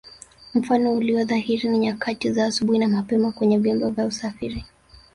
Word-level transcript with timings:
Mfano 0.53 0.93
ulio 0.93 1.25
dhahiri 1.25 1.69
ni 1.69 1.77
nyakati 1.79 2.31
za 2.31 2.45
asubuhi 2.45 2.79
na 2.79 2.87
mapema 2.87 3.31
kwenye 3.31 3.57
vyombo 3.57 3.89
vya 3.89 4.05
usafiri 4.05 4.65